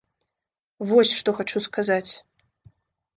[0.91, 2.09] Вось што хачу сказаць.